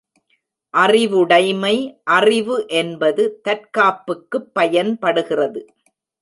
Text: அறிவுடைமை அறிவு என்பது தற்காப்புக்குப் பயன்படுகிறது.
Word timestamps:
அறிவுடைமை 0.73 1.73
அறிவு 2.11 2.65
என்பது 2.71 3.41
தற்காப்புக்குப் 3.43 4.49
பயன்படுகிறது. 4.53 5.61